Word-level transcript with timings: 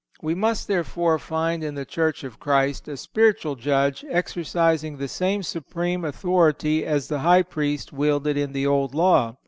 (154) 0.21 0.27
We 0.35 0.49
must, 0.51 0.67
therefore, 0.67 1.19
find 1.19 1.63
in 1.63 1.75
the 1.75 1.85
Church 1.85 2.23
of 2.23 2.39
Christ 2.39 2.87
a 2.87 2.97
spiritual 2.97 3.55
judge, 3.55 4.03
exercising 4.09 4.97
the 4.97 5.07
same 5.07 5.43
supreme 5.43 6.03
authority 6.03 6.83
as 6.83 7.07
the 7.07 7.19
High 7.19 7.43
Priest 7.43 7.93
wielded 7.93 8.35
in 8.35 8.51
the 8.51 8.65
Old 8.65 8.95
Law. 8.95 9.35